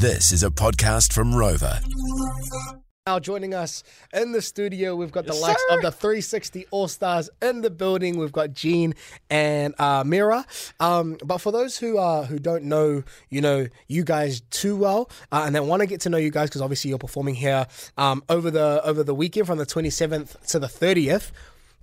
[0.00, 1.78] This is a podcast from Rover.
[3.06, 3.82] Now joining us
[4.14, 5.76] in the studio, we've got the likes sir.
[5.76, 8.18] of the 360 All Stars in the building.
[8.18, 8.94] We've got Gene
[9.28, 10.46] and uh, Mirrah.
[10.80, 15.10] Um, but for those who uh, who don't know, you know, you guys too well,
[15.32, 17.66] uh, and they want to get to know you guys because obviously you're performing here
[17.98, 21.30] um, over the over the weekend from the 27th to the 30th.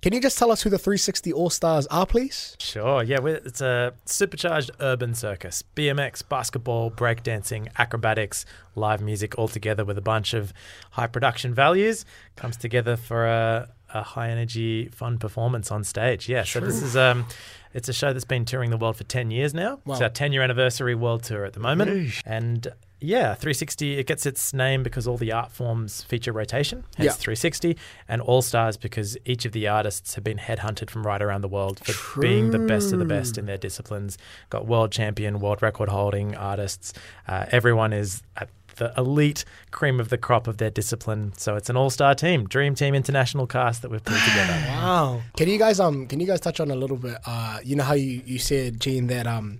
[0.00, 2.56] Can you just tell us who the 360 All Stars are, please?
[2.60, 5.64] Sure, yeah, it's a supercharged urban circus.
[5.74, 10.52] BMX, basketball, breakdancing, acrobatics, live music all together with a bunch of
[10.92, 12.04] high production values
[12.36, 16.28] comes together for a, a high energy, fun performance on stage.
[16.28, 16.60] Yeah, True.
[16.60, 17.26] so this is um,
[17.74, 19.80] it's a show that's been touring the world for 10 years now.
[19.84, 19.94] Wow.
[19.94, 22.22] It's our 10 year anniversary world tour at the moment.
[22.24, 22.68] And
[23.00, 27.12] yeah, 360, it gets its name because all the art forms feature rotation, hence Yeah.
[27.12, 27.76] 360,
[28.08, 31.48] and All Stars because each of the artists have been headhunted from right around the
[31.48, 34.18] world for being the best of the best in their disciplines.
[34.50, 36.92] Got world champion, world record holding artists.
[37.26, 41.32] Uh, everyone is at the elite cream of the crop of their discipline.
[41.36, 44.52] So it's an all star team, dream team international cast that we've put together.
[44.68, 45.22] Wow.
[45.36, 47.16] Can you guys um can you guys touch on a little bit?
[47.26, 49.58] Uh, you know how you, you said, Gene, that um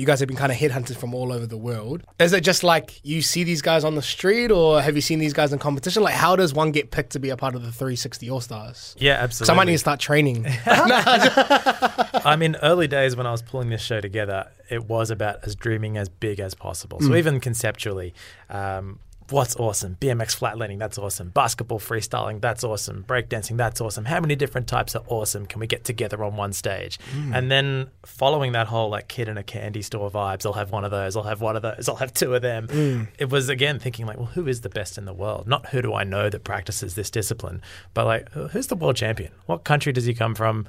[0.00, 2.02] you guys have been kind of headhunted from all over the world.
[2.18, 5.18] Is it just like you see these guys on the street, or have you seen
[5.18, 6.02] these guys in competition?
[6.02, 8.96] Like, how does one get picked to be a part of the 360 All Stars?
[8.98, 9.46] Yeah, absolutely.
[9.46, 10.46] So I might need to start training.
[10.66, 15.54] I mean, early days when I was pulling this show together, it was about as
[15.54, 17.00] dreaming as big as possible.
[17.02, 18.14] So even conceptually,
[18.48, 19.00] um,
[19.32, 19.96] what's awesome?
[20.00, 21.30] BMX flatlanding, that's awesome.
[21.30, 23.04] Basketball freestyling, that's awesome.
[23.06, 24.04] Breakdancing, that's awesome.
[24.04, 25.46] How many different types are awesome?
[25.46, 26.98] Can we get together on one stage?
[27.12, 27.34] Hmm.
[27.34, 30.84] And then following that whole like kid in a candy store vibes, I'll have one
[30.84, 32.68] of those, I'll have one of those, I'll have two of them.
[32.68, 33.02] Hmm.
[33.18, 35.46] It was again thinking like, well, who is the best in the world?
[35.46, 37.62] Not who do I know that practices this discipline,
[37.94, 39.32] but like, who's the world champion?
[39.46, 40.66] What country does he come from?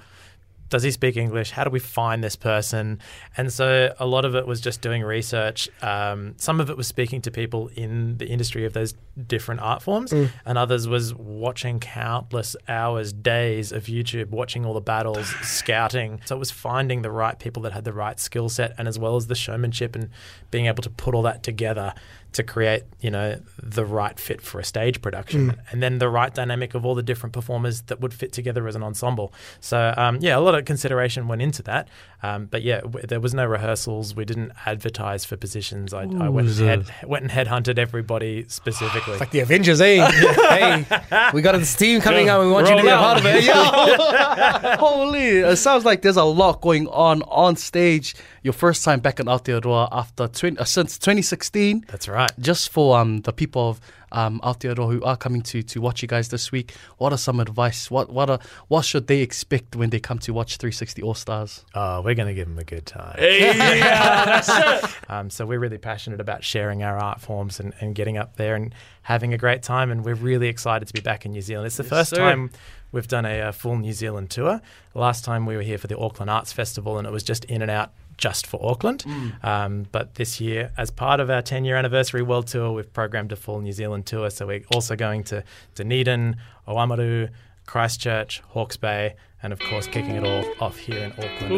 [0.72, 1.52] Does he speak English?
[1.52, 3.00] How do we find this person?
[3.36, 5.70] And so a lot of it was just doing research.
[5.82, 8.96] Um, some of it was speaking to people in the industry of those
[9.28, 10.14] different art forms,
[10.46, 16.22] and others was watching countless hours, days of YouTube, watching all the battles, scouting.
[16.24, 18.98] So it was finding the right people that had the right skill set, and as
[18.98, 20.10] well as the showmanship and
[20.52, 21.94] being able to put all that together
[22.34, 26.34] to create, you know, the right fit for a stage production, and then the right
[26.34, 29.34] dynamic of all the different performers that would fit together as an ensemble.
[29.60, 31.90] So, um, yeah, a lot of consideration went into that.
[32.24, 34.16] Um, but yeah, w- there was no rehearsals.
[34.16, 35.94] We didn't advertise for positions.
[35.94, 39.18] I, I went and head, went and headhunted everybody specifically.
[39.18, 40.06] like the Avengers, eh?
[40.06, 42.42] hey, we got this team coming out.
[42.46, 43.44] We want you to be a part of it.
[43.44, 43.54] Yo.
[44.78, 45.40] Holy!
[45.40, 48.16] It sounds like there's a lot going on on stage.
[48.44, 51.86] Your first time back in Aotearoa after 20, uh, since 2016.
[51.88, 52.21] That's right.
[52.40, 53.82] Just for um the people of
[54.14, 57.40] um Aotearoa who are coming to to watch you guys this week, what are some
[57.40, 57.90] advice?
[57.90, 61.66] What what are what should they expect when they come to watch 360 All Stars?
[61.74, 63.16] Oh, we're going to give them a good time.
[65.10, 68.56] Um, so we're really passionate about sharing our art forms and, and getting up there
[68.56, 69.92] and having a great time.
[69.92, 71.68] And we're really excited to be back in New Zealand.
[71.68, 72.18] It's the first sir.
[72.18, 72.50] time
[72.94, 74.62] we've done a, uh full New Zealand tour.
[74.94, 77.62] Last time we were here for the Auckland Arts Festival, and it was just in
[77.62, 79.04] and out just for Auckland.
[79.44, 83.32] Um, but this year, as part of our 10 year anniversary world tour, we've programmed
[83.32, 84.30] a full New Zealand tour.
[84.30, 85.44] So we're also going to
[85.76, 86.38] Dunedin,
[86.68, 87.30] Oamaru,
[87.66, 91.52] Christchurch, Hawke's Bay, and of course, kicking it all off here in Auckland.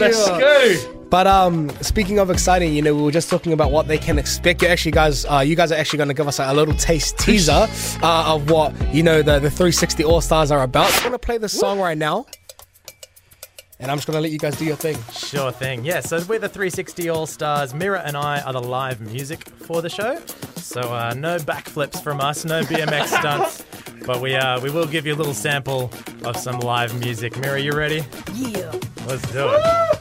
[0.00, 0.94] let's go!
[1.10, 4.18] But um, speaking of exciting, you know, we were just talking about what they can
[4.18, 4.62] expect.
[4.62, 6.74] You actually, guys, uh, you guys are actually going to give us a, a little
[6.74, 7.66] taste teaser
[8.02, 10.92] uh, of what you know the the 360 All Stars are about.
[10.96, 12.26] I'm going to play this song right now,
[13.80, 14.96] and I'm just going to let you guys do your thing.
[15.12, 15.84] Sure thing.
[15.84, 17.74] Yeah, so we're the 360 All Stars.
[17.74, 20.20] Mirrah and I are the live music for the show.
[20.56, 23.64] So uh, no backflips from us, no BMX stunts.
[24.06, 25.90] But we uh, we will give you a little sample
[26.24, 27.36] of some live music.
[27.38, 28.04] Mirrah, you ready?
[28.34, 28.72] Yeah.
[29.06, 29.97] Let's do it.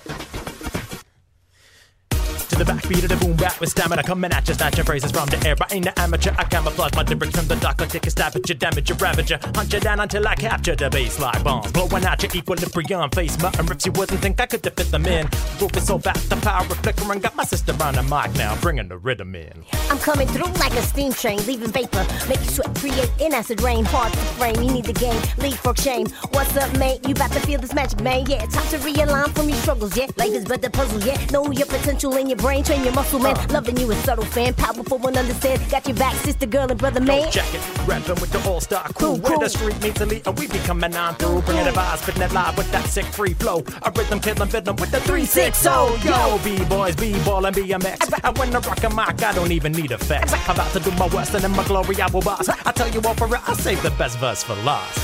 [2.57, 5.38] The backbeat of the boom bap with stamina coming at you, snatching phrases from the
[5.47, 5.56] air.
[5.62, 7.79] I ain't an amateur, I camouflage my lyrics from the dark.
[7.84, 10.34] I take a stab at you, damage you, ravage you, hunt you down until I
[10.34, 11.72] capture the bass like bombs.
[11.72, 15.29] Blowing out your equilibrium, face mutton rips you wouldn't think I could fit them in.
[15.59, 17.19] Groove is so fast, the power flickering.
[17.19, 19.63] Got my sister on the mic now, bringing the rhythm in.
[19.91, 22.07] I'm coming through like a steam train, leaving vapor.
[22.27, 23.86] Make you sweat, create in acid rain.
[23.86, 25.21] Hard to frame, you need the game.
[25.38, 26.07] Leave for shame.
[26.31, 27.06] What's up, mate?
[27.07, 28.25] You about to feel this magic, man.
[28.25, 30.07] Yeah, time to realign from your struggles, yeah.
[30.18, 31.24] Life is but the puzzle, yeah.
[31.27, 33.36] Know your potential in your brain, train your muscle, man.
[33.36, 33.46] Uh.
[33.50, 34.54] Loving you is subtle, fan.
[34.54, 35.60] Powerful one understand.
[35.70, 37.30] Got your back, sister, girl, and brother, man.
[37.30, 38.94] Check it, rapping with the all-star crew.
[38.94, 39.42] Cool, Where cool.
[39.42, 41.42] the street meets elite, and we be coming on through.
[41.42, 43.66] Bringing the vibes, spitting it live with that sick free flow.
[43.82, 46.08] A rhythm killing, fiddling with the 360.
[46.08, 48.00] Yo, B-boys, B-ball, and BMX.
[48.24, 50.32] And when I rock a mic, I don't even need effects.
[50.32, 52.48] I'm about to do my worst, and in my glory, I will boss.
[52.48, 55.00] I tell you all for it, I'll save the best verse for last.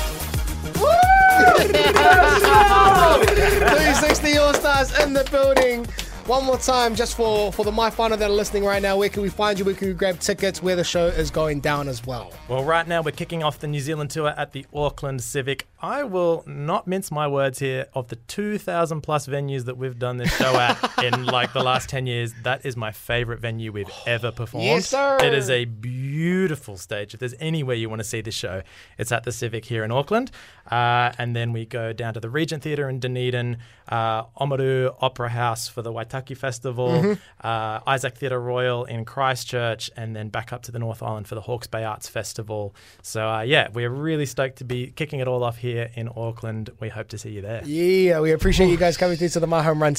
[3.24, 5.86] 360 All Stars in the building.
[6.27, 9.09] One more time, just for for the my final that are listening right now, where
[9.09, 9.65] can we find you?
[9.65, 10.61] Where can we grab tickets?
[10.61, 12.31] Where the show is going down as well?
[12.47, 15.67] Well, right now we're kicking off the New Zealand tour at the Auckland Civic.
[15.81, 17.87] I will not mince my words here.
[17.93, 21.89] Of the 2,000 plus venues that we've done this show at in like the last
[21.89, 24.65] 10 years, that is my favorite venue we've ever performed.
[24.65, 25.17] Yes, sir.
[25.21, 25.93] It is a beautiful
[26.77, 27.13] stage.
[27.13, 28.62] If there's anywhere you want to see this show,
[28.98, 30.31] it's at the Civic here in Auckland.
[30.69, 33.57] Uh, and then we go down to the Regent Theatre in Dunedin,
[33.89, 37.13] uh, Oamaru Opera House for the Waitaki Festival, Mm-hmm.
[37.48, 41.36] uh, Isaac Theatre Royal in Christchurch, and then back up to the North Island for
[41.36, 42.74] the Hawke's Bay Arts Festival.
[43.01, 46.69] So, uh, yeah, we're really stoked to be kicking it all off here in Auckland.
[46.80, 47.62] We hope to see you there.
[47.66, 49.95] Yeah, we appreciate you guys coming through to the My Home Run